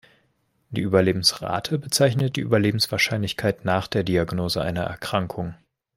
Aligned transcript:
Die 0.71 0.81
Überlebensrate 0.81 1.77
bezeichnet 1.77 2.35
die 2.35 2.39
Überlebenswahrscheinlichkeit 2.41 3.65
nach 3.65 3.85
der 3.85 4.03
Diagnose 4.03 4.59
einer 4.59 4.81
Erkrankung. 4.81 5.53